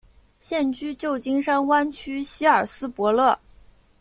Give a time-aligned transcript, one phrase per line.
[0.39, 3.37] 现居旧金山湾区希尔斯伯勒。